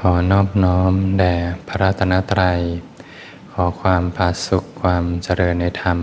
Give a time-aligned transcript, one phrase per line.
[0.00, 1.34] ขอนอบน้อมแด่
[1.68, 2.60] พระรัตนตรัย
[3.52, 5.98] ขอความผาสุขความเจริญในธรรม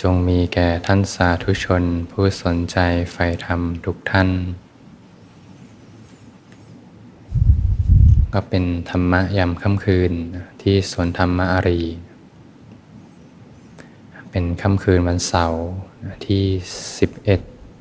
[0.00, 2.78] จงมีแก่ท่านสาธุชน ผู้สนใจ
[3.12, 4.28] ใฝ่ธรรมทุกท่าน
[8.32, 10.12] ก็เป็นธรรมะยามค่ำคืน
[10.62, 11.82] ที่สวนธรรมอารี
[14.30, 15.60] เป็นค่ำคืนวันเสาร์
[16.26, 16.44] ที่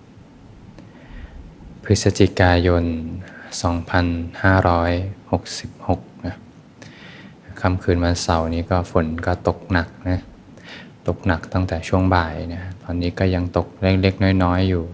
[0.06, 2.86] 11 พฤศจิกายน
[3.64, 6.36] 2566นะ
[7.62, 10.20] ค่ำคืนวันเสาร์นี้ก็ฝนก็ตกหนักนะ
[11.08, 14.86] ตกหนักตั้งแต่ช่วงบ่ายนะตอนนี้ก็ยังตกเล็กๆน้อยๆอยู่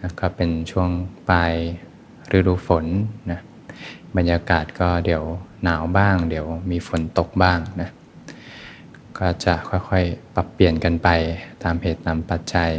[0.00, 0.88] นะก็เป็นช่วง
[1.28, 1.52] ปลาย
[2.36, 2.84] ฤดูฝน
[3.30, 3.40] นะ
[4.16, 5.22] บรรยากาศก็เดี๋ยว
[5.62, 7.90] หนาวบ้าง เดี๋ยวมีฝนตกบ้างนะ
[9.18, 11.08] ก็จะค่อยๆ ปรับเปลี่ยนกันไป
[11.62, 12.70] ตามเหตุตามปัจจัย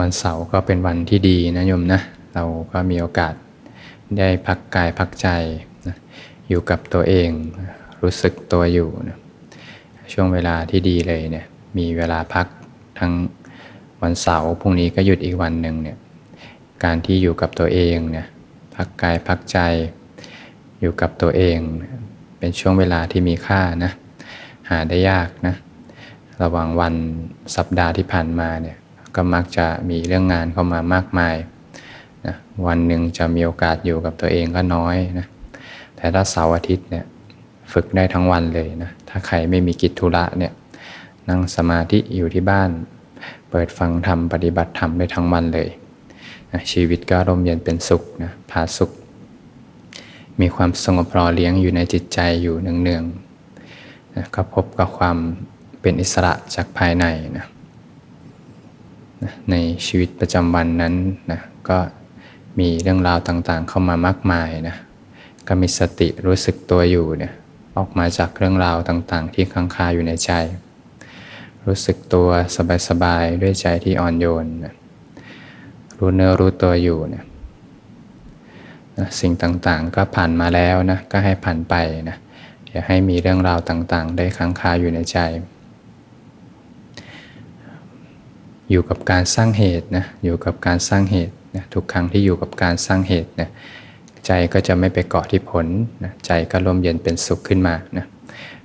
[0.00, 2.00] วันเสาร์ก็เป็นวันที่ดีนะโยมนะ
[2.34, 3.34] เราก็มีโอกาส
[4.18, 5.28] ได้พักกายพักใจ
[5.86, 5.96] นะ
[6.48, 7.28] อยู่กับตัวเอง
[8.02, 9.18] รู้สึกตัวอยู่นะ
[10.12, 11.46] ช่วงเวลาที่ดีเลยเนี่ย
[11.78, 12.46] มีเวลาพัก
[12.98, 13.12] ทั้ง
[14.02, 15.98] วันเสาร์พรุ่งนี้ก็หยุดอีกวันหนึ่งเนี่ย
[16.84, 18.26] การที่อยู่กับตัวเองเนี่ย
[18.74, 19.58] พักกายพักใจ
[20.80, 21.58] อยู่กับตัวเอง
[22.38, 23.92] เป็นช่วงเวลาที่มีค่านะ
[24.70, 25.54] หาได้ยากนะ
[26.42, 26.94] ระหว่างวัน
[27.56, 28.76] สัปดาห์ที่ผ่านมาเนี่ย
[29.16, 31.36] ก็มักจะมีเรื่องงานเข้ามามากมาย
[32.26, 32.34] นะ
[32.66, 35.26] วันหนึ่งจะมีโอกาสอยู่กับตัวเองก็น้อยนะ
[35.96, 37.04] แต่ถ้าเสาร์อาทิตย์เนี่ย
[37.72, 40.52] ฝึกได้ทั้งวันเลยนะถ้าใครไม่มีกิจธุระเนี่ย
[41.28, 42.70] นั่งสมาธิอยู่ที่บ้าน
[43.50, 45.68] เปิดฟังธรรมปฏิบัติธรรมได้ทั้งวันเลย
[46.52, 48.90] นะชีวิตก็ร่มเย็นเป็นสุขนะผาสุข
[50.40, 55.16] มีความสงบรอเลี้ยงอยู่ในจิตใจอยู่เนืองๆนะก็พบกับความ
[55.80, 57.04] เป็นอิสระจากภายใน
[57.36, 57.46] นะ
[59.50, 60.94] ในชีวิตประจำวันนั้น
[61.32, 61.78] นะก็
[62.58, 64.76] มีเรื่องราวต่างๆ เข้ามามากมายนะ
[65.48, 67.32] ก็มีสติรู้สึกตัวอยู่เนี่ย
[67.76, 70.32] ออกมาจากเรื่องราวต่างๆ ที่ค้างคาอยู่ในใจ
[71.66, 72.28] รู้สึกตัว
[72.88, 74.74] สบายๆด้วยใจที่อ่อนโยนนะ
[75.98, 77.24] รู้เนื้อรู้ตัวอยู่เนี่ย
[78.98, 81.74] นะสิ่งต่างๆก็ผ่านมาแล้วนะก็ให้ผ่านไป
[82.08, 82.16] นะ
[82.68, 85.18] อย่าให้มีเรื่องราวต่างๆ ได้ค้างคาอยู่ในใจ
[88.70, 93.48] อยู่กับการสร้างเหตุนะอยู่กับการสร้างเหตุนะทุกครั้งที่อยู่กับการสร้างเหตุนะ
[94.26, 95.66] ใจก็จะไม่ไปเกาะที่ผล
[96.04, 98.06] นะใจก็ร่มเย็นเป็นสุขขึ้นมานะ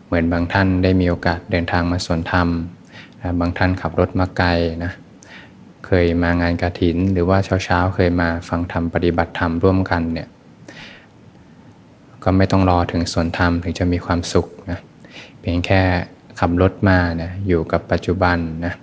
[0.05, 2.47] เหมือนบางท่านได้มีโอกาสเดินทางมาสวนธรรม
[3.21, 4.49] นะบางท่านขับรถมาไกล
[4.83, 4.91] นะ
[5.85, 10.27] เคยมางานกระถิน หรือว่าเช้าๆ เคยมาฟังธรรมปฏิบัติธรรมร่วมกันเนี่ย
[12.23, 14.79] ก็ไม่ต้องรอถึงสวนธรรมถึงจะมีความสุขนะ
[15.39, 15.81] เพียงแค่
[16.39, 18.73] ขับรถมานะอยู่กับปัจจุบันนะ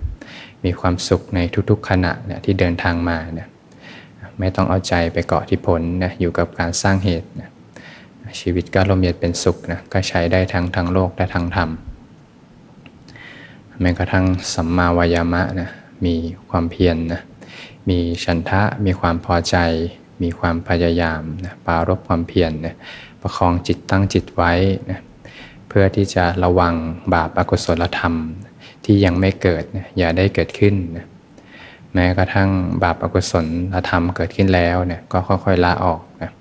[0.67, 1.39] มีความสุขใน
[1.69, 3.47] ทุกๆขณะเนี่ยที่เดินทางมาเนี่ย
[4.39, 7.49] ไม่ต้องเอาใจไปเกาะที่ผลนะอยู่กับการสร้างเหตุนะ
[8.39, 11.69] ชีวิตก็ลมเย็นเป็นสุขนะก็ใช้ได้ทั้งทางโลกและทางธรรม
[13.81, 15.69] แม้กระทั่งสัมมาวายามะนะ
[16.05, 16.15] มี
[16.49, 17.21] ความเพียรนนะ
[17.89, 19.55] มีฉันทะมีความพอใจ
[20.23, 22.75] มีความพยายามนะปารบความเพียรนะ
[23.21, 24.53] ประคองจิตตั้งจิตไว้
[24.91, 24.99] นะ
[25.67, 26.73] เพื่อที่จะระวัง
[27.13, 28.13] บาปอกุศลธรรม
[28.87, 31.05] ที่ยังไม่เกิดนะอย่าได้เกิดขึ้นนะ
[31.93, 32.49] แม้กระทั่ง
[32.83, 33.45] บาปอกุศล
[33.89, 36.31] ธรรมเกิดขึ้นแล้วเนี่ยก็ค่อยๆละออกนะ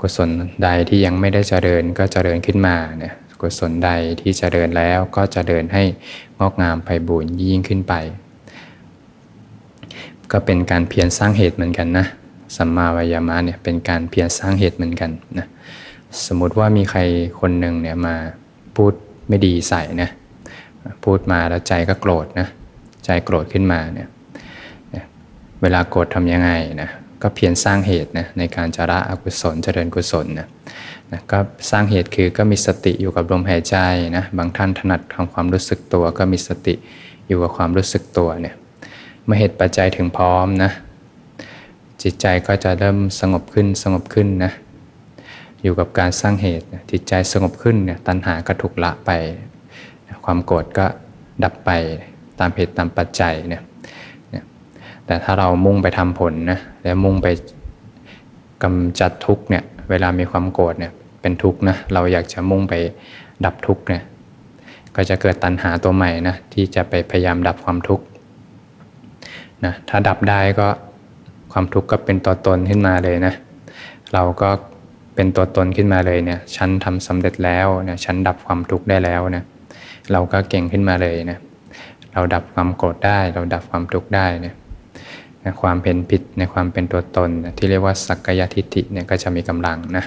[0.00, 0.28] กุศล
[0.62, 3.90] ใดที่ยังไม่ได้เจริญก็เจริญขึ้นมาเนี่ยกุศลใด
[4.20, 5.82] ที่เจริญแล้วก็เจริญให้
[6.38, 7.94] งอกงามไปบูรยิ่งขึ้นไป
[10.32, 12.06] ก็เป็นการเพียรสร้างเหตุเหมือนกันนะ
[12.56, 15.46] สัมมาวายามะเนี่ยเป็นการเพียรสร้างเหตุเหมือนกันนะ
[16.26, 17.00] สมมุติว่ามีใคร
[17.40, 18.14] คนหนึ่งเนี่ยมา
[18.76, 18.92] พูด
[19.28, 20.10] ไม่ดีใส่นะ
[21.04, 22.48] พูดมาแล้วใจก็โกรธนะ
[23.04, 24.08] ใจโกรธขึ้นมาเนี่ย
[25.62, 26.50] เวลาโกรธทำยังไง
[26.82, 26.90] นะ
[27.22, 30.48] ก็เพียรสร้างเหตุนะในการจระอกุศลเจริญกุศลนะ
[31.12, 31.38] นะก็
[31.70, 33.76] สร้างเหตุคือก็มีสติอยู่กับลมหายใจ
[34.16, 36.74] นะบางท่านถนัดทำความรู้สึกตัว ก็มีสติ
[37.26, 38.54] อยู่กับความรู้สึกตัวเนี่ย
[39.24, 40.70] เมื่อเหตุปัจจัยถึงพร้อมนะ
[42.02, 44.52] จิตใจก็จะเริ่มสงบขึ้นสงบขึ้นนะ
[45.62, 49.10] อยู่กับการสร้างเหตุจิตใจสงบขึ้นเนี่ยตัณหาก็ถูกละไป
[50.30, 50.86] ความโกรธก็
[51.44, 51.70] ดับไป
[52.40, 53.62] ตามเหตุตามปัจจัยเนี่ย
[55.06, 57.28] แต่ถ้าเรามุ่งไปทำผลนะแล้วมุ่งไป
[58.62, 60.92] กำจัดทุกเนี่ยเวลามีความโกรธเนี่ย
[61.22, 62.74] เป็นทุกข์นะเราอยากจะมุ่งไป
[63.44, 64.02] ดับทุกข์เนี่ย
[64.96, 68.04] ก็จะเกิดตัณหาตัวใหม่นะที่จะไปพยายามดับความทุกข์
[69.64, 70.68] นะถ้าดับได้ก็
[71.52, 73.34] ความทุกข์ก็เป็นตัวตนขึ้นมาเลยนะ
[74.14, 74.50] เราก็
[75.14, 79.44] เป็นตัวตนขึ้นมาเลยเนี่ยฉันทำสำเร็จแล้วเนี่ยฉันดับความทุกข์ได้แล้วเนะ
[80.12, 81.38] เราก็เก่งขึ้นมาเลยนะ
[82.12, 84.54] เราดับความโกรธได้ เราดับความทุกข์ได้เนี่ย
[85.62, 90.04] ความเป็นผิดในความเป็นตัวตนที่เรียกว่าสักกายทิฏฐิเนี่ยก็จะมีกำลังนะ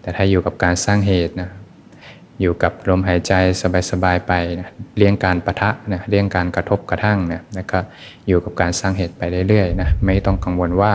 [0.00, 1.50] แต่ถ้าอยู่กับการสร้างเหตุนะ
[2.40, 3.32] อยู่กับลมหายใจ
[3.90, 7.78] สบายๆไปนะเลี่ยงการประทะนะเลี่ยงการกระทบกระทั่งนะแล้วก็
[8.28, 10.94] อยู่กับการสร้างเหตุไปเรื่อยๆนะไม่ต้องกังวลว่า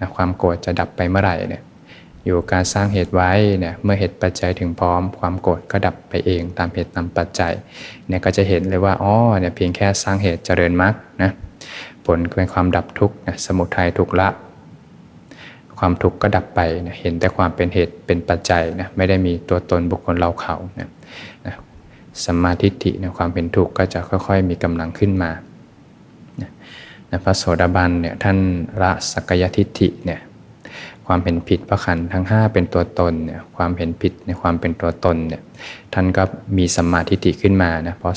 [0.00, 1.62] นะความโกรธจะดับไปเมื่อไหร่เนี่ย
[2.24, 7.52] อยู่การสร้างเหตุไว้เนี่ยเมื่อเหตุปัจจัยถึงพร้อมความโกรธก็ดับไปเองตามเหตุตามปัจจัย
[8.08, 11.30] เนี่ยก็จะเห็นเลยว่าอ๋อเนี่ยเพียงแค่สร้างเหตุเจริญมรรคนะ
[12.06, 14.28] ผลเป็นความดับทุกข์นะสมุทัยทุกละ
[15.78, 20.88] ความทุกข์ก็ดับไปนะเห็นแต่ความเป็นเหตุเป็นปัจจัยนะไม่ได้มีตัวตนบุคคลเราเขานะ
[21.46, 21.54] นะ
[22.24, 25.30] สัมมาทิฏฐินะความเป็นทุกข์ก็จะค่อยๆ มีกำลังขึ้นมา
[26.42, 26.50] นะ
[27.10, 28.38] นะพระโสดาบันเนี่ยท่าน
[28.82, 30.20] ละสักยทิฏฐิเนี่ย
[31.12, 35.42] ความเห็นผิดพระขันทั้ง 5 เป็นตัวตนเนี่ยความเห็นผิดในความเป็นตัวตนเนี่ย
[35.94, 36.22] ท่านก็
[36.56, 38.14] มีสัมมาทิฏฐิขึ้นมานะเพราะ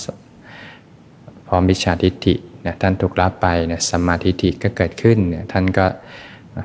[1.48, 2.36] พอมิจฉาทิฏฐิ
[2.66, 5.86] นะท่านถูกละไปเนี่ยสัมมาทิฏฐิก็เกิดขึ้นเนี่ยท่านก็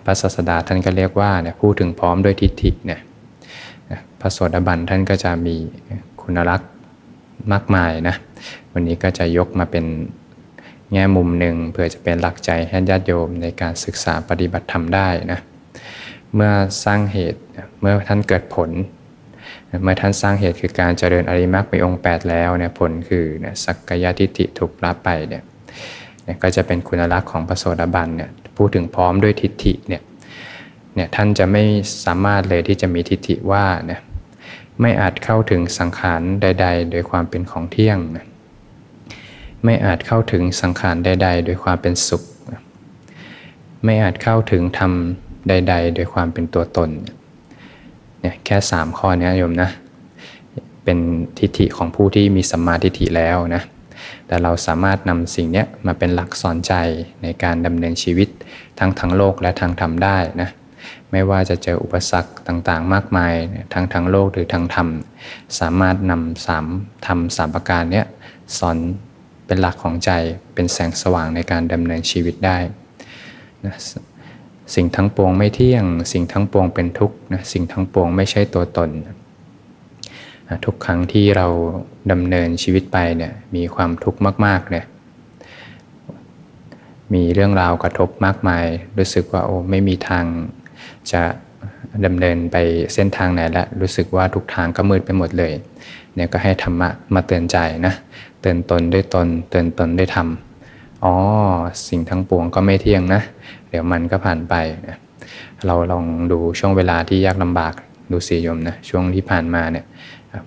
[0.05, 3.01] พระศาสดาท่านก็เรียกว่าเนี่ยพูดถึงพร้อมด้วยทิฏฐิเนี่ย
[4.21, 5.57] พระโสดาบันท่านก็จะมี
[6.21, 6.71] คุณลักษณ์
[7.53, 8.17] มากมายนะ
[8.73, 9.85] วันนี้ก็จะยกมาเป็น
[10.93, 15.41] แง่มุมหนึ่งเพื่อจะเป็นหลักใจให้ญาติโยมในการศึกษาปฏิบัติธรรมได้นะ
[16.35, 16.53] เมื่อ
[16.85, 17.41] สร้างเหตุ
[17.81, 18.71] เมื่อท่านเกิดผล
[19.83, 25.43] เมื่อท่านสร้างเหตุคือการเจริญอริมักมีองค์ 8 แล้วเนี่ยผลคือเนี่ยสักกายทิฏฐิถูกละไปเนี่ย
[26.43, 30.03] ก็จะเป็นคุณลักษณ์ของพระโสดาบันเนี่ยพูดถึงพร้อมด้วยทิฏฐิเนี่ย
[30.95, 31.63] เนี่ยท่านจะไม่
[32.05, 34.01] สามารถเลยที่จะมีทิฏฐิว่าเนี่ย
[34.81, 37.99] ไม่อาจเข้าถึงสังขารใด ๆ โดยความเป็นของเที่ยง
[39.65, 42.23] ไม่อาจเข้าถึงสังขารใด ๆ โดยความเป็นสุข
[43.85, 44.93] ไม่อาจเข้าถึงธรรม
[45.49, 46.91] ใด ๆ โดยความเป็นตัวตน
[48.21, 49.71] เนี่ยแค่สามข้อนี้โยมนะ
[50.85, 50.99] เป็น
[51.39, 53.63] ทิฏฐิของผู้ที่มีสัมมาทิฏฐิแล้วนะ
[54.27, 56.75] แต่เราสามารถนำสิ่งนี้มาเป็นหลักสอนใจ
[57.23, 58.29] ในการดำเนินชีวิต
[58.79, 60.51] ทั้งทางโลกและทางธรรมได้นะ
[61.11, 63.33] ไม่ว่าจะเจออุปสรรคต่างๆ มากมาย
[63.73, 64.89] ทั้งทางโลกหรือทางธรรม
[65.61, 66.67] สามารถนำสาม
[67.07, 68.03] ธรรมสามประการนี้
[68.59, 68.77] สอน
[69.47, 70.11] เป็นหลักของใจ
[70.55, 72.59] เป็นแสงสว่างในการดำเนินชีวิตได้
[73.67, 73.75] นะ
[74.75, 78.91] สิ่งทั้งปวงไม่เที่ยง สิ่งทั้งปวงเป็นทุกข์นะสิ่งทั้งปวงไม่ใช่ตัวตน
[80.65, 81.47] ทุกครั้งที่เรา
[82.13, 84.87] ดำเนินชีวิตไปเนี่ยมีความทุกข์มากๆเนี่ย
[87.15, 88.65] มีเรื่องราวกระทบมากมาย
[88.99, 90.25] รู้สึกว่าโอ้ไม่มีทาง
[91.13, 91.23] จะ
[92.07, 92.57] ดำเนินไป
[92.95, 95.53] เส้นทางไหนและรู้สึกว่าทุกทางก็มืดไปหมดเลย
[96.15, 97.57] เนี่ยก็ให้ธรรมะมาเตือนใจ
[97.87, 97.95] นะ
[98.41, 100.29] เตือนตนด้วยตน เตือนตนด้วยธรรม
[101.05, 101.15] อ๋อ
[101.89, 103.23] สิ่งทั้งปวงก็ไม่เที่ยงนะ
[103.71, 104.55] เดี๋ยวมันก็ผ่านไป
[104.89, 104.97] นะ
[105.67, 107.75] เราลองดูช่วงเวลาที่ยากลำบาก
[108.13, 109.85] ดูสียมนะช่วงที่ผ่านมาเนี่ย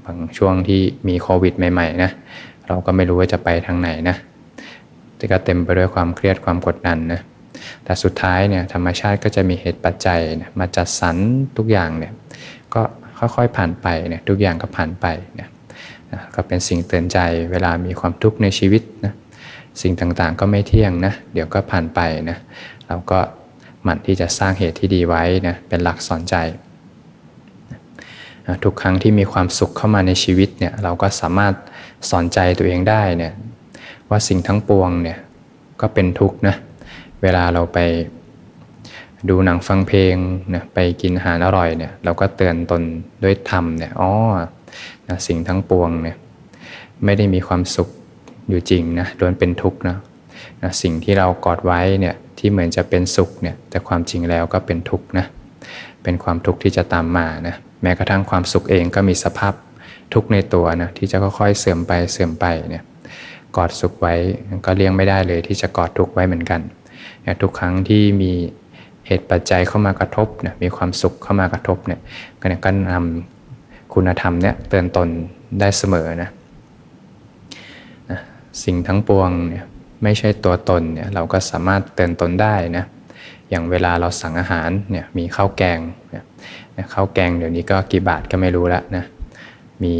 [0.05, 2.11] บางช่วงที่มีโควิดใหม่ๆนะ
[2.67, 4.15] เราก็ไม่รู้ว่าจะไปทางไหนนะ
[5.17, 7.21] แต่ก็เต็มไปด้วยความเครียดความกดดันนะ
[7.83, 11.17] แต่สุดท้ายเนี่ยธรรมชาติก็จะมีเหตุปัจจัยนะมาจัดสรร
[11.57, 12.13] ทุกอย่างเนี่ย
[12.73, 12.81] ก็
[13.19, 15.49] ค่อยๆผ่านไปเนี่ยทุกอย่างก็ผ่านไปเนี่ย
[16.35, 17.19] ก็เป็นสิ่งเตือนใจ
[17.51, 19.13] เวลามีความทุกข์ในชีวิตนะ
[19.81, 22.37] สิ่งต่างๆ ก็ไม่เที่ยงนะ เดี๋ยวก็ผ่านไปนะ
[22.87, 23.19] เราก็
[23.83, 26.35] หมั่นที่จะสร้างเหตุที่ดีไว้นะ เป็นหลักสอนใจ
[28.63, 31.53] ทุกครั้งที่มีความสุขเข้ามาในชีวิตเนี่ย เราก็สามารถ
[32.09, 33.33] สอนใจตัวเองได้เนี่ย
[34.09, 35.17] ว่าสิ่งทั้งปวงเนี่ย
[35.81, 36.55] ก็เป็นทุกข์นะ
[37.21, 37.79] เวลาเราไป
[39.29, 40.15] ดูหนังฟังเพลง
[40.53, 42.81] นะไปกินอาหารอร่อยเนี่ยเราก็เตือนตน
[43.23, 44.11] ด้วยธรรมเนี่ยอ๋อ
[45.07, 46.17] นะสิ่งทั้งปวงเนี่ย
[47.05, 47.89] ไม่ได้มีความสุข
[48.51, 49.97] อยู่จริงนะล้วนเป็นทุกข์นะ
[50.63, 55.25] นะสิ่งที่เรากอดไว้เนี่ยที่เหมือนจะเป็นสุขเนี่ยแต่ความจริงแล้วก็เป็นทุกข์นะ
[56.03, 59.53] เป็นความทุกข์ที่จะตามมานะแม้กระทั่งความสุขเองก็มีสภาพ
[60.13, 62.83] ทุกข์ในตัวนะที่จะค่อยๆเสื่อมไปเสื่อมไปเนี่ย
[63.57, 64.13] กอดสุขไว้
[64.65, 66.61] ก็เลี้ยงไม่ได้เลยที่จะกอดทุกข์ไว้เหมือนกัน
[67.41, 68.31] ทุกครั้งที่มี
[69.07, 71.99] เหตุปัจจัยเข้ามากระทบเนี่ยมีความสุขเข้ามากระทบเนี่ย
[72.65, 75.07] ก็นำคุณธรรมเนี่ยเตือนตน
[75.59, 76.29] ได้เสมอนะ
[78.63, 79.65] สิ่งทั้งปวงเนี่ย
[80.03, 82.85] ไม่ใช่ตัวตนเนี่ยเราก็สามารถเตือนตนได้นะ
[83.49, 85.79] อย่างเวลาเราสั่งอาหารเนี่ยมีข้าวแกง
[86.11, 86.23] เนี่ย
[86.93, 89.03] ข้าวแกงเดี๋ยวนี้ก็กี่บาทก็ไม่รู้ละนะ
[89.83, 89.93] มี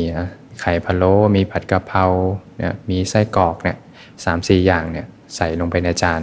[0.62, 2.06] ไข่พะโล้มีผัดกะเพรา
[2.58, 3.78] เนี่ยมีไส้กรอกเนี่ย
[4.24, 5.06] สามสี่อย่างเนี่ย
[5.36, 6.22] ใส่ลงไปในจาน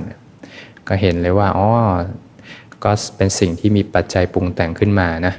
[0.88, 1.68] ก็เห็นเลยว่าอ๋อ
[2.84, 5.34] ก็เป็นสิ่งที่มีปัจจัยปรุงแต่งขึ้นมานะ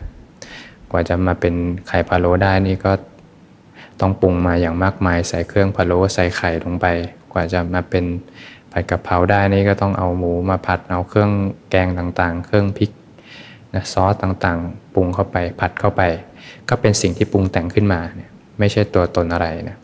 [0.92, 1.56] กว่าจะมาเป็น
[1.88, 2.92] ไข่พะโล้ได้นี่ก็
[4.02, 6.86] ต้องปรุงมาอย่างมากมายใส่เครื่องพะโล้ใส่ไข่ลงไป
[7.32, 8.06] กว่าจะมาเป็น
[8.72, 11.32] ผัดกะเพราได้นี่ก็ต้องเอาหมูมาผัดเอาเครื่อง
[11.70, 12.92] แกงต่างๆ เครื่องพริก
[13.74, 16.02] นะซอสต่างๆ ปรุงเข้าไปผัดเข้าไป
[16.70, 19.78] ก็เป็นสิ่งที่ปรุงแต่งขึ้นมาเนี่ยไม่ใช่ตัวตนอะไรนะ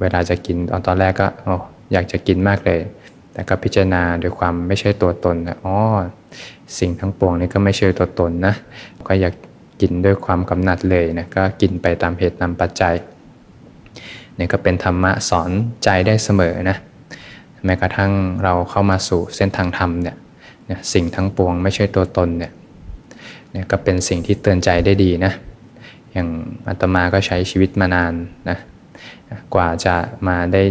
[0.00, 1.48] เวลาจะกินตอนตอนแรกก็อ
[1.92, 2.80] อยากจะกินมากเลย
[3.32, 5.76] แต่ก็พิจารณาโดยความไม่ใช่ตัวตนนะอ๋อ
[6.78, 8.54] สิ่งทั้งปวงนี้ก็ไม่ใช่ตัวตนนะ
[9.08, 9.34] ก็อยาก
[9.80, 12.94] กินด้วยความกำหนัดเลยนะก็กินไปตามเหตุตามปัจจัย
[14.38, 15.50] นี่ก็เป็นธรรมะสอน
[15.84, 16.76] ใจได้เสมอนะ
[17.64, 18.12] แม้กระทั่ง
[18.44, 20.16] เราเข้ามาสู่เส้นทางธรรมเนี่ย
[20.92, 22.52] สิ่งทั้งปวงไม่ใช่ตัวตนเนี่ย
[23.52, 25.32] เนี่ยก็เป็นสิ่งที่เตือนใจได้ดีนะ
[26.12, 26.28] อย่าง
[26.68, 28.12] อาตมาก็ใช้ชีวิตมานาน
[28.48, 28.58] นะ
[29.54, 29.94] กว่าจะ
[30.28, 30.62] มาได้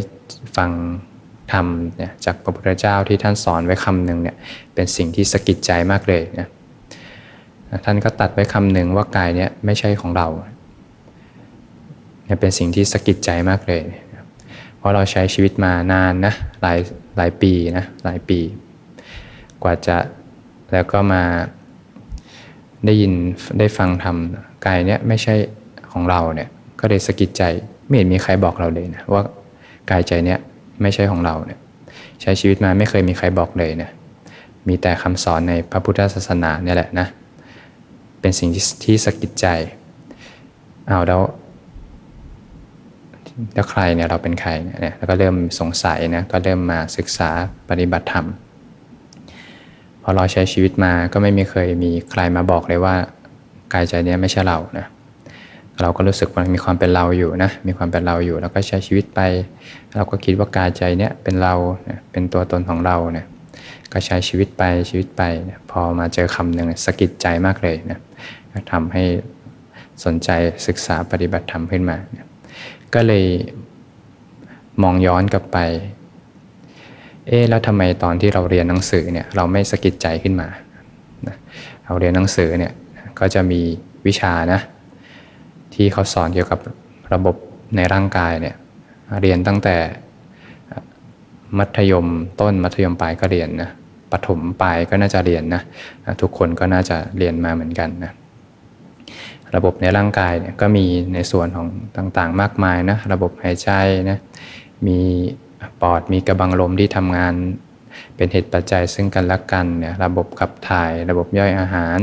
[0.58, 0.72] ฟัง
[1.54, 1.68] ธรรม
[1.98, 4.36] เนี่ยจากพระพุทธเจ้าที่ท่านสอนไว้คำหนึ่งเนี่ย
[4.74, 6.48] เป็นสิ่งที่สะกิดใจมากเลยนะ
[7.86, 10.28] ท่านก็ตัดไว้คำหนึ่งว่ากายเนี่ยไม่ใช่ของเรา
[12.26, 13.84] เนี่เป็นสิ่งที่สะกิดใจมากเลย
[14.78, 16.78] เพราะเราใช้ชีวิตมานานนะหลาย
[17.18, 18.40] หลายปีนะหลายปี
[19.64, 19.98] กว่าจะ
[20.72, 21.24] แล้วก็มา
[22.86, 23.14] ได้ยิน
[23.60, 24.18] ได้ฟังธรรม
[24.66, 25.36] กายเนี่ยไม่ใช่
[25.92, 27.44] ของเราเนี่ยก็เลยสะกิดใจ
[27.88, 29.24] ไม่เห็นมีใครบอกเราเลยนะว่า
[29.90, 30.40] กายใจเนี่ย
[30.82, 31.60] ไม่ใช่ของเราเนี่ย
[32.22, 33.90] ใช้ชีวิตมาไม่เคยมีใครบอกเลยนะ
[34.68, 37.08] มีแต่คำสอนในพระพุทธศาสนาเนี่ยแหละนะ
[38.22, 38.50] เป็นสิ่ง
[38.84, 39.48] ที่สะกิดใจ
[40.88, 41.22] เอาแล้ว
[43.54, 47.30] แล้วใครเนี่ยเราเป็นใครเนี่ยแล้วก็เริ่มสงสัยนะก็เริ่มมาศึกษา
[47.70, 48.26] ปฏิบัติธรรม
[50.04, 52.96] พอเราใช้ชีวิตมาก็ไม่มีเคยมีใครมาบอกเลยว่า
[53.74, 54.86] กายใจเนี้ยไม่ใช่เรานะ
[55.82, 59.22] เราก็รู้สึกว่ามีความเป็นเราอยู่นะมีความเป็นเราอยู่แล้วก็ใช้ชีวิตไป
[59.96, 61.54] เราก็คิดว่ากายใจเนี้ยเป็นเรา
[62.12, 63.28] เป็นตัวตนของเราเนี่ย
[63.94, 65.22] ก็ใช้ชีวิตไปชีวิตไป
[65.72, 68.00] พอมาเจอคำหนึ่งสะกิดใจมากเลยนะ
[68.72, 69.04] ทำให้
[70.06, 70.30] สนใจ
[70.68, 71.98] ศึกษาปฏิบัติธรรมขึ้นมา
[72.94, 73.26] ก็เลย
[74.84, 75.58] มองย้อนกลับไป
[77.28, 80.48] เอ๊แล้วทำไมตอนที่เราเรียนหนังสือเนี่ยเราไม่สะกิดใจขึ้นมา
[81.86, 82.74] เราเรียนหนังสือเนี่ย
[83.20, 83.62] ก็จะมี
[84.08, 84.60] วิชานะ
[85.76, 86.60] ที่เขาสอนเกี่ยวกับ
[87.14, 87.36] ระบบ
[87.76, 88.56] ในร่างกายเนี่ย
[89.22, 89.76] เรียนตั้งแต่
[91.58, 92.08] มัธยม
[92.42, 93.70] ต้นมัธยมปลายก็เรียนนะ
[94.12, 95.62] ปฐมปลายก็น่าจะเรียนนะ
[96.22, 98.12] ทุกคนก็น่าจะเรียนมาเหมือนกันนะ
[99.56, 103.70] ระบบในร่างกายเนี่ยก็มีในส่วนของต่างๆ มากมายนะระบบหายใจ
[104.10, 104.18] นะ
[104.88, 105.00] มี
[105.82, 107.34] ปอดมีกระบังลมที่ทำงาน
[108.16, 112.00] เป็นเหตุปัจจัยซึ่งกันและกันเนี่ยระบบขับถ่าย ระบบย่อยอาหาร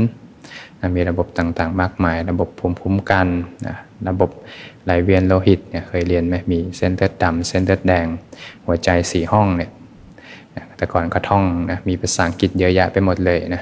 [0.95, 3.27] มีระบบต่างๆ มากมาย ระบบภูมิคุ้มกัน
[3.67, 3.75] นะ
[4.09, 4.29] ระบบ
[4.83, 8.05] ไหลเวียนโลหิตเนี่ยเคยเรียนไหมมีเส้นเลือดดำเส้นเลือดแดง
[8.65, 9.71] หัวใจสี่ห้องเนี่ย
[10.77, 13.61] แต่ก่อนก็ท่องนะมีภาษาอังกฤษเยอะแยะไปหมดเลยนะ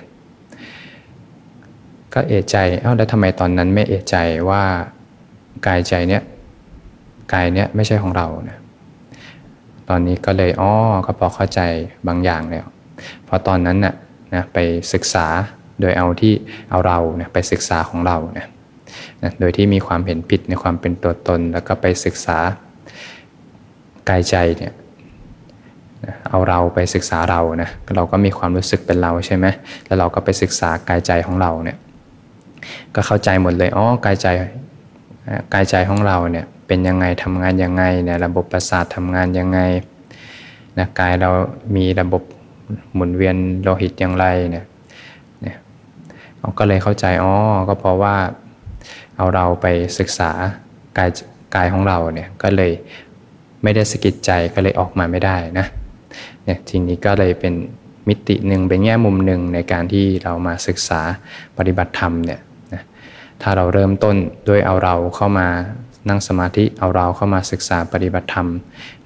[2.14, 4.16] ก็เอะใจเอ้าแล้วทำไมตอนนั้นไม่เอะใจ
[4.50, 4.64] ว่า
[5.68, 6.24] กายใจเนี้ย
[7.34, 8.58] กายเนี้ยไม่ใช่ของเรานะ
[9.90, 10.72] ตอนนี้ก็เลยอ๋อ
[11.06, 11.62] ก็พอเข้าใจ
[12.08, 12.66] บางอย่างแล้ว
[13.26, 13.94] เพราะตอนนั้นน่ะ
[14.34, 14.58] นะไป
[14.94, 15.28] ศึกษา
[15.82, 16.34] โดยเอาที่
[16.70, 18.48] เอาเราเนี่ยไปศึกษาของเราเนี่ย
[19.24, 22.38] นะโดยที่มีความเห็นผิดในความเป็นตัวตน แล้วก็ไปศึกษา
[24.10, 24.74] กายใจเนี่ย
[26.30, 29.46] เอาเราไปศึกษาเรานะเราก็มีความรู้สึกเป็นเราใช่ไหม
[29.86, 31.78] แล้วเราก็ไปศึกษากายใจของเราเนี่ย
[32.96, 34.28] ก็เข้าใจหมดเลยอ๋อกายใจ
[35.54, 39.60] กายใจของเราเนี่ยเป็นยังไงทำงานยังไงเนี่ยระบบประสาททำงานยังไง
[40.78, 41.30] นะกายเรา
[41.76, 42.24] มีระบบ
[42.94, 44.66] หมุนเวียนโลหิตอย่างไรเนี่ย
[45.42, 45.58] เนี่ย
[46.60, 47.34] ก็เลยเข้าใจอ๋อ
[47.68, 48.16] ก็เพราะว่า
[49.18, 49.66] เอาเราไป
[50.00, 50.32] ศึกษา
[50.98, 51.10] กาย
[51.56, 52.72] กายของเราเนี่ยก็เลย
[53.64, 55.66] ไม่ได้สกิดใจก็เลยออกมาไม่ได้นะ
[56.46, 57.54] เนี่ยทีนี้ก็เลยเป็น
[58.08, 61.02] มิติหนึ่งเป็นแง่มุมหนึ่งในการที่เรามาศึกษา
[61.58, 62.40] ปฏิบัติธรรมเนี่ย
[63.42, 64.16] ถ้าเราเริ่มต้น
[64.50, 65.48] ด้วยเอาเราเข้ามา
[66.10, 68.48] นั่งสมาธิเอาเราเข้ามาศึกษาปฏิบัติธรรม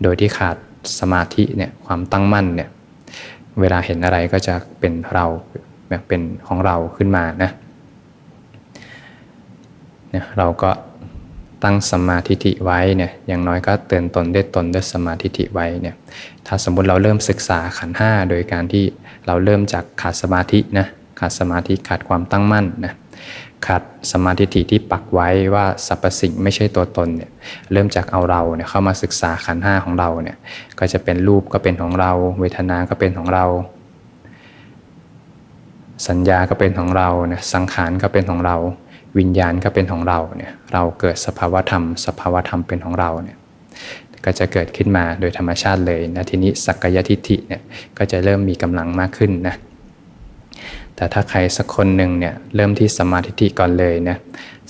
[0.04, 0.58] โดยที่ขาด
[1.00, 2.70] สมาธิเนี่ยความตั้งมั่นเนี่ย
[3.60, 5.26] เวลาเห็นอะไรก็จะเป็นเรา
[5.90, 7.52] แบบเป็นของเราขึ้นมานะ
[10.10, 10.70] เนี่ยเราก็
[11.64, 15.96] ตั้งสมาธิิไว้เนี่ยอย่างน้อยก็เตือนตนได้ตนด้วยสมาธิิไว้เนี่ย
[16.48, 18.84] ถ้าสมมุติเราเริ่มศึกษาขันห้าโดยการที่
[19.28, 20.88] เราเริ่มจากขาดสมาธินะ
[21.20, 22.94] ขาดสมาธิขาดความตั้งมั่นนะ
[23.66, 23.82] ขาด
[24.12, 27.32] สมาธิที่ปักไว้ว่าสรรพสิ่งไม่ใช่ตัวตนเนี่ย
[27.72, 30.38] เริ่มจากเอาเราเนี่ยเข้ามาศึกษาขันห้าของเราเนี่ย
[30.80, 33.46] ก็จะเป็นรูปก็เป็นของเรา เวทนาก็เป็นของเรา
[36.08, 38.58] สัญญาก็เป็นของเราเนี่ยสังขารก็เป็นของเรา
[39.18, 43.38] วิญญาณก็เป็นของเราเนี่ยเราเกิดสภาวธรรม สภาวธรรมเป็นของเราเนี่ย
[44.26, 47.62] ก็จะเกิดขึ้นมาโดยธรรมชาติเลยนะทีนี้สักกายทิฏฐิเนี่ย
[47.98, 49.56] ก็จะเริ่มมีกำลังมากขึ้นนะ
[50.96, 54.18] แต่ถ้าใครสักคนหนึ่งเนี่ยเริ่มที่สมาธิก่อนเลยนะ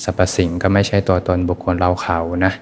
[0.03, 2.53] สรรพสิ่งก็ไม่ใช่ตัวตนบุคคลเราเขานะ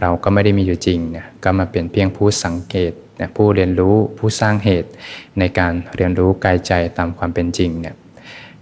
[0.00, 4.90] เราก็ไม่ได้มีอยู่จริงเนี่ยก็มาเป็นเพียงผู้สังเกตนะผู้เรียนรู้ผู้สร้างเหตุ
[5.38, 7.96] ในการเรียนรู้กายใจตามความเป็นจริงเนี่ย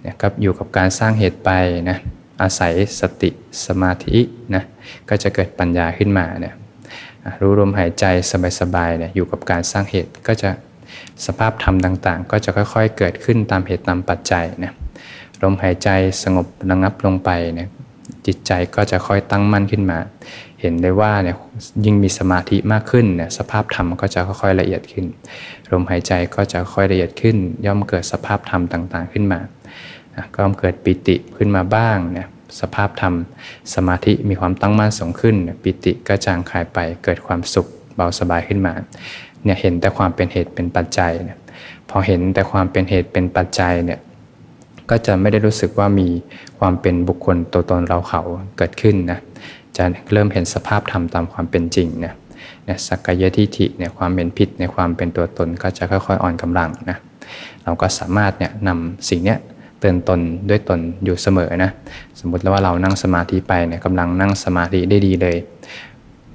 [0.04, 1.50] นะก็อยู่กับการสร้างเหตุไป
[1.90, 1.99] นะ
[2.42, 3.30] อาศัยสติ
[3.66, 4.18] สมาธิ
[4.54, 4.62] นะ
[5.09, 6.54] ก็จะเกิดปัญญาขึ้นมาเนี่ย
[7.40, 8.04] รู้ลมหายใจ
[8.61, 10.50] สบายๆเนี่ยอยู่กับการสร้างเหตุก็จะ
[11.26, 14.72] สภาพธรรมต่างๆ ก็จะค่อยๆ เกิดขึ้นตามเหตุตามปัจจัยนะ
[15.42, 15.88] ลมหายใจ
[16.22, 17.68] สงบระงับลงไปเนี่ย
[18.26, 19.98] จิตใจก็จะค่อยตั้งมั่นขึ้นมา
[20.60, 21.36] เห็นได้ว่าเนี่ย
[21.84, 25.06] ยิ่งมีสมาธิมากขึ้นเนี่ยสภาพธรรมก็จะค่อยๆละเอียดขึ้น
[25.72, 27.36] ลมหายใจก็จะค่อยละเอียดขึ้น
[27.66, 29.40] ย่อมเกิดสภาพธรรมต่างๆขึ้นมา
[30.34, 32.28] ก็เกิดปิติขึ้นมาบ้างเนี่ย
[32.60, 33.14] สภาพธรรม
[33.74, 38.72] สมาธิมีความตั้งมั่นสูงขึ้น ปิติก็จางคายไปเกิดความสุขเบาสบายขึ้นมา
[39.44, 41.38] เนี่ยเห็นแต่ความเป็นเหตุเป็นปัจจัยเนี่ย
[41.90, 44.00] พอเห็นแต่ความเป็นเหตุเป็นปัจจัยเนี่ย
[44.90, 46.09] ก็จะไม่ได้รู้สึกว่ามี
[46.59, 48.23] ความเป็นบุคคลตัวตนเราเขา
[48.56, 49.18] เกิดขึ้นนะ
[49.76, 52.14] จะเริ่มเห็นสภาพธรรมตามความเป็นจริงนะ
[52.64, 56.97] เนี่ยสักกายทิฏฐิเนี่ยความเป็นผิดในความเป็นตัวตนก็จะค่อยๆ อ่อนกำลังนะ
[57.64, 59.38] เราก็สามารถเนี่ยนำสิ่งเนี้ย
[59.80, 61.70] เตือนตนด้วยตนอยู่เสมอนะ
[62.20, 65.37] สมมุติแล้วว่าเรานั่งสมาธิไปเนี่ยกำลังนั่งสมาธิได้ดีเลย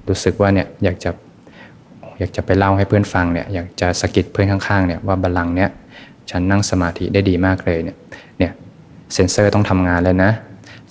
[0.08, 1.10] รู้สึกว่าเนี่ยอยากจะ
[2.20, 5.70] อยากจะไปเล่าให้เพื่อนฟังเนี่ยอยากจะสะกิดเพื่อนข้างๆเนี่ยว่าบัลลังก์เนี่ย
[6.30, 7.98] ฉันนั่งสมาธิได้ดีมากเลยเนี่ย
[8.40, 8.52] เนี่ย
[9.14, 10.32] เซนเซอร์ต้องทำงานแล้วนะ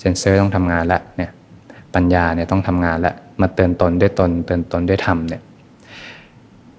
[0.01, 1.31] เซนเซอร์ต้องทำงานแล้วเนี่ย
[1.95, 5.43] ปัญญาเนี่ยต้องทำงานแล้วมาเตือนตนด้วยตนเตือนตนด้วยธรรมเนี่ย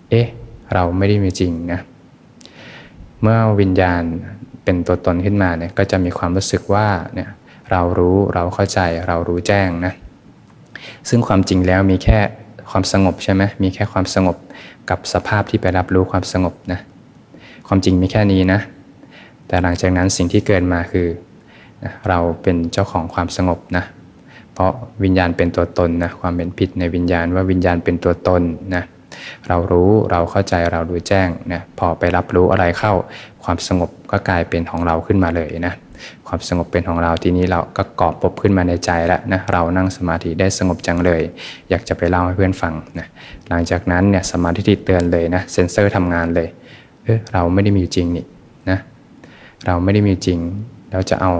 [0.09, 0.27] เอ๊ะ
[0.73, 1.79] เราไม่ได้มีจริงนะ
[3.21, 4.01] เมื่อวิญญาณ
[4.63, 7.29] เป็นตัวตนขึ้นมาเนี่ยก็จะมีความรู้สึกว่าเนี่ย
[7.71, 9.93] เรารู้เราเข้าใจเรารู้แจ้งนะ
[11.09, 12.19] ซึ่งความจริงแล้วมีแค่
[12.71, 14.35] ความสงบใช่ไหมมีแค่ความสงบ
[14.89, 16.79] กับสภาพที่ไปรับรู้ความสงบนะ
[17.67, 18.59] ความจริงมีแค่นี้นะ
[19.47, 21.07] แต่หลังจากนั้นสิ่งที่เกิดมาคือ
[22.09, 23.83] เราเป็นเจ้าของความสงบนะ
[24.53, 24.71] เพราะ
[25.03, 28.41] วิญญาณเป็นตัวตนนะความเป็นผิดในวิญญาณว่าวิญญาณเป็นตัวตน
[28.75, 28.83] นะ
[29.47, 32.93] เรารู้เราเข้าใจเรารู้แจ้งนะพอไปรับรู้อะไรเข้า
[33.43, 35.73] ความสงบก็กลายเป็นของเราขึ้นมาเลยนะ
[36.27, 41.21] ความสงบเป็นของเราทีนี้เราก็กอบปบขึ้นมาในใจแล้วนะเรานั่งสมาธิได้สงบจังเลย
[41.69, 43.07] อยากจะไปเล่าให้เพื่อนฟังนะ
[43.49, 46.47] หลังจากนั้นเนี่ยสมาธิเตือนเลยนะเซนเซอร์ทำงานเลย
[47.03, 48.25] เออเราไม่ได้มีจริงนี่
[48.69, 48.79] นะ
[49.65, 50.39] เราไม่ได้มีจริง
[50.89, 51.31] แล้วจะเอา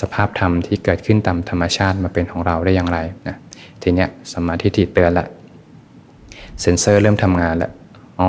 [0.00, 3.36] สภาพธรรมที่เกิดขึ้นตามธรรมชาติมาเป็นของเราได้อย่างไรนะ
[3.82, 5.26] ทีเนี้ยสมาธิเตือนละ
[6.62, 7.72] เซนเซอร์เริ่มทำงานแล้ว
[8.20, 8.28] อ๋อ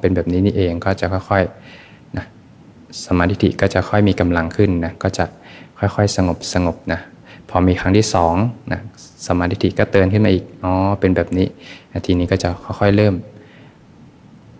[0.00, 1.69] เป็นแบบนี้นี่เองก็จะค่อยๆ
[3.06, 5.24] สมาธิก็จะค่อยมีกำลังขึ้นนะก็จะ
[5.78, 7.00] ค่อยๆสงบสงบนะ
[7.48, 8.34] พอมีครั้งที่สอง
[8.72, 8.80] นะ
[9.26, 11.46] สมาธิก็เตือนขึ้นมาอีกอ๋อเป็นแบบนี้
[12.06, 12.48] ทีนี้ก็จะ
[12.80, 13.14] ค่อยๆเริ่ม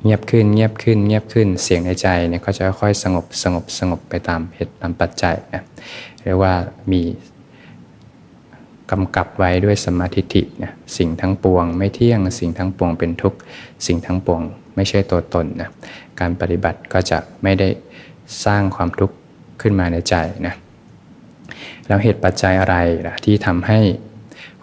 [0.05, 5.63] เงียบขึ้นเงียบขึ้นเงียบขึ้นเสียงในใจเนี่ยก็จะค่อยๆสงบสงบสงบไปตามเหตุตามปัจจัยนะ
[6.23, 6.55] เรียกว่า
[6.93, 7.03] มี
[8.91, 13.39] กำกับไว้ด้วยสมาธิินะสิ่งทั้งปวงไม่เที่ยง สิ่งทั้งปวงเป็นทุกข์
[13.87, 14.41] สิ่งทั้งปวง
[14.77, 15.71] ไม่ใช่ตัวตนนะ
[16.21, 17.69] การปฏิบัติก็จะไม่ได้
[18.45, 19.17] สร้างความทุกข์
[19.61, 20.15] ขึ้นมาในใจ
[20.47, 20.55] นะ
[21.87, 23.79] แล้วเหตุปัจจัยอะไรล่ะที่ทำให้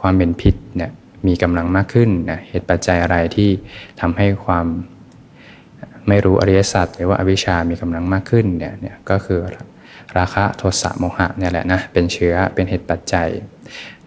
[0.02, 0.92] ความเป็นพิษเนี่ย
[1.28, 3.50] มีกำลังมากขึ้นนะเหตุปัจจัยอะไรที่
[4.02, 4.66] ทำให้ความ
[6.08, 9.40] ไม่รู้อริยสัจหรือว่าอวิชชามีกำลังมากขึ้นเนี่ยเนี่ยก็คือ
[10.18, 13.30] ราคะโทสะโมหะเนี่ยแหละนะเป็นเชื้อเป็นเหตุปัจจัย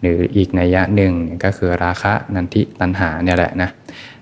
[0.01, 3.69] หรืออีกนัยยะหนึ่งก็คือราคะนันทิตัณหาเนี่ยแหละนะ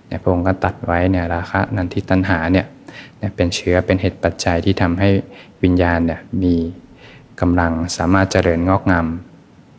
[0.08, 2.65] เนี่ยพระองค์ก็ตัดไว้เนี่ยราคะนันทิตัณหาเนี่ย
[3.36, 5.10] เป็นเชื้อเป็นเหตุปัจจัยที่ทำให้
[5.63, 6.55] วิญญาณเนี่ยมี
[7.41, 9.05] กำลังสามารถเจริญงอกงาม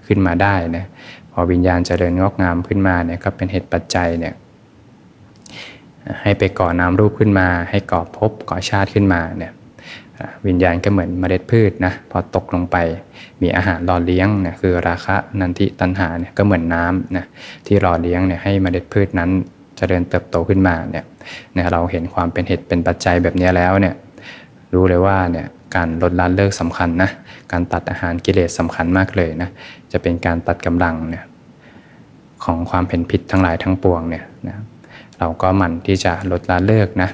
[0.06, 0.86] ขึ้นมาได้นะ
[1.32, 4.34] พอวิญญาณเจริญงอกงามขึ้นมาเนี่ยก็เป็นเหตุปัจจัยเนี่ย
[6.22, 9.52] ให้ไปก่อนามรูปขึ้นมา ให้ก่อภพก่อชาติขึ้นมาเนี่ย
[10.46, 12.76] วิญญาณก็เหมือนเมล็ดพืชนะพอตกลงไป
[13.42, 17.24] มีอาหารหล่อเลี้ยงเนี่ยคือราคะนันทิตัณหาเนี่ยก็เหมือนน้ำนะ
[17.66, 19.30] ที่หล่อเลี้ยงเนี่ยให้เมล็ดพืชนั้น
[19.80, 21.04] เจริญเติบโตขึ้นมาเนี่ย
[21.54, 23.94] เนี่ยเราเห็นความเป็นเหตุเป็นปัจจัยแบบนี้แล้วเนี่ย
[24.74, 27.10] รู้เลยว่าเนี่ยการลดละเลิกสำคัญนะ
[27.52, 29.50] การตัดอาหารกิเลสสาคัญมากเลยนะ
[29.92, 31.24] จะเป็นการตัดกำลังเนี่ย
[32.44, 34.56] ของความเป็นพิษทั้งหลายทั้งปวงเนี่ยนะ
[35.18, 37.10] เราก็หมั่นที่จะลดละเลิกนะ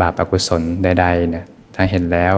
[0.00, 2.34] บาปอกุศลใดๆเนี่ยถ้าเห็นแล้ว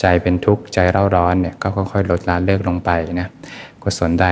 [0.00, 3.28] ใจเป็นทุกข์ใจเร่าร้อนเนี่ยก็ค่อยๆลดละเลิกลงไปนะ
[3.82, 4.28] กุศลใด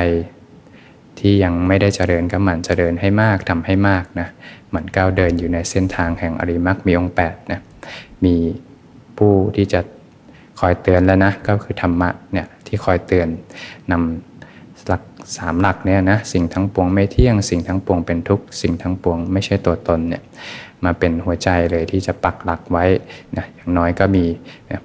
[1.20, 4.28] ที่ยังไม่ได้เจริญก็หมั่นเจริญให้มากทำให้มากนะ
[4.68, 7.61] เหมือนก้าวเดินอยู่ในเส้นทางแห่งอริมักมีองค์8นะ
[8.24, 8.35] มี
[9.18, 9.81] ผู้ที่จะ
[10.61, 13.28] คอยเตือนแล้วนะก็คือธรรมะเนี่ยที่คอยเตือน
[13.92, 15.02] นำหลัก
[15.37, 20.22] สามหลักเนี่ยนะสิ่งทั้งปวงไม่เที่ยงสิ่งทั้งปวงเป็นทุกข์สิ่งทั้งปวงไม่ใช่ตัวตนเนี่ย
[20.85, 22.85] มาเป็นหัวใจเลยที่จะปักหลักไว้
[23.37, 24.24] นะอย่างน้อยก็มี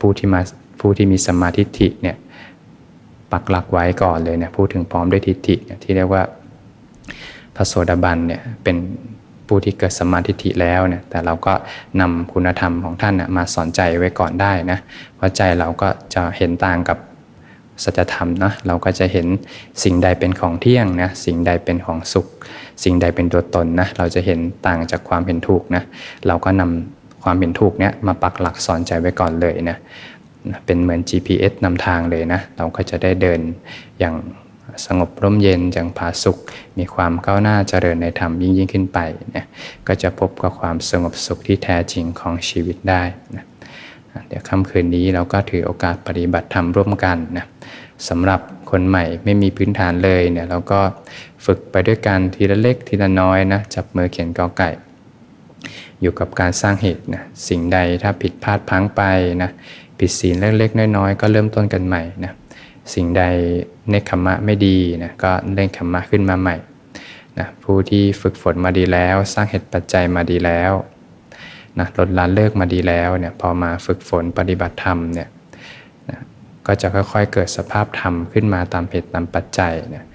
[0.01, 0.41] ผู้ที่มา
[0.79, 2.15] ผู้ที่มีสมาธิิเนี่ย
[3.33, 6.23] ปักหลักไว้ก่อนเลยเนี่ยพูดถึงพร้อมด้วยทิฏฐิที่เรียกว่า
[7.55, 8.75] พระโสดาบันเนี่ยเป็น
[9.47, 11.53] ผู้ที่เกิดสมาธิิแล้วเนี่ยแต่เราก็
[12.01, 14.79] นำคุณธรรมของท่านมาสอนใจไว้ก่อนได้นะ
[15.15, 16.97] เพราะใจเราก็จะเห็นต่างกับ
[17.83, 19.27] สัจธรรมนะเราก็จะเห็น
[19.83, 22.27] สิ่งใดเป็นของเที่ยงนะสิ่งใดเป็นของสุข
[22.83, 25.83] สิ่งใดเป็นตัวตนนะเราจะเห็นต่างจากความเห็นถูกนะ
[26.27, 29.77] เราก็นำความเห็นถูกเนี่ยมาปักหลักสอนใจไว้ก่อนเลยนะ
[30.65, 33.39] เป็นเหมือน GPS นำทางเลยนะ เราก็จะได้เดิน
[33.99, 34.15] อย่าง
[34.85, 36.37] สงบร่มเย็นอย่างผาสุข
[36.77, 38.99] มีความก้าวหน้าเจริญในธรรมยิ่งยิ่งขึ้นไป
[39.35, 39.45] นะ
[39.87, 43.03] ก็จะพบกับความสงบสุขที่แท้จริงของชีวิตได้
[43.35, 43.45] นะ
[44.27, 47.45] เดี๋ยวค่ำคืนนี้เราก็ถือโอกาสปฏิบัติธรรมร่วมกันนะ
[48.09, 50.81] สำหรับคนใหม่ไม่มีพื้นฐานเลยเนี่ยเราก็
[51.45, 54.69] ฝึกไปด้วยกันทีละเล็กทีละน้อยนะจับมือเขียนกอไก่
[56.01, 59.01] อยู่กับการสร้างเหตุนะสิ่งใดถ้าผิดพลาดพังไป
[59.43, 59.49] นะ
[59.99, 62.33] ผิดศีลเล็กๆน้อยๆก็เริ่มต้นกันใหม่นะ
[62.93, 63.23] สิ่งใด
[63.89, 66.55] เนคขมะไม่ดีนะก็เล่งขมะขึ้นมาใหม่
[67.39, 70.73] นะผู้ที่ฝึกฝนมาดีแล้ว สร้างเหตุปัจจัยมาดีแล้ว
[71.79, 75.29] นะลดละเลิกมาดีแล้วเนี่ยพอมาฝึกฝนปฏิบัติธรรมเนี่ย
[76.09, 76.19] นะ
[76.67, 80.05] ก็จะค่อยๆเกิดสภาพธรรมขึ้นมาตามเหตุตามปัจจัยนี่ย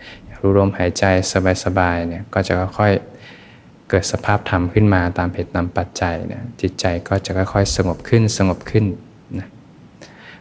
[0.40, 1.04] รู้ลมหายใจ
[1.64, 8.84] สบายๆเนี่ยก็จะค่อยๆเกิดสภาพธรรมขึ้นมาตามเหตุตามปัจจัยเนี่ยจิตใจก็จะค่อยๆสงบขึ้นสงบขึ้น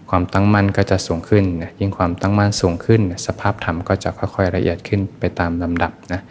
[0.10, 6.22] ความตั้งมั่นก็จะสูงขึ้นนะยิ่งความตั้งมั่นสูงขึ้น สภาพธรรมก็จะค่อยๆละเอียดขึ้นไปตามลำดับนะ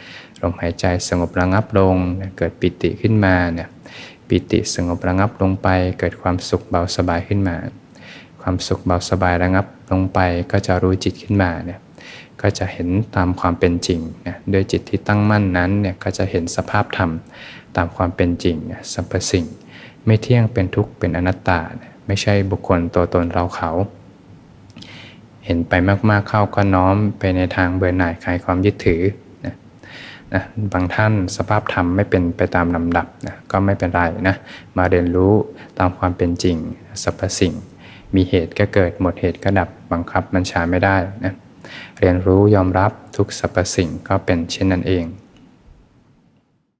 [0.40, 3.68] ลมหายใจสงบระงับลงนะเกิดปิติขึ้นมาเนี่ย
[4.28, 7.56] ปิติสงบระงับลงไป เกิดความสุขเบาสบายขึ้นมา
[8.40, 10.18] ความสุขเบาสบายระงับลงไป
[10.52, 11.80] ก็จะรู้จิตขึ้นมาเนี่ย
[12.42, 17.10] ก็จะเห็นตามความเป็นจริงนะด้วยจิตที่ตั้งมั่นนั้นเนี่ยก็จะเห็นสภาพธรรม
[17.76, 19.44] ตามความเป็นจริงนะสรรพสิ่ง
[20.06, 23.70] ไม่เที่ยงเป็นทุกข์เป็นอนัตตานะ ไม่ใช่บุคคลตัวตนเราเขา
[25.44, 25.72] เห็นไป
[26.10, 29.02] มากๆเข้าก็น้อมไปในทางเบื่อหน่ายคลายความยึดถือ
[29.44, 29.54] นะ
[30.34, 30.42] นะ
[30.72, 34.36] บางท่านสภาพธรรมไม่เป็นไปตามลำดับนะก็ไม่เป็นไรนะ
[34.76, 35.32] มาเรียนรู้
[35.78, 36.56] ตามความเป็นจริง
[37.02, 37.54] สรรพสิ่ง
[38.14, 41.34] มีเหตุก็เกิดหมดเหตุก็ดับบังคับบัญชาไม่ได้นะ
[41.98, 45.04] เรียนรู้ยอมรับทุกสรรพสิ่งก็เป็นเช่นนั้นเอง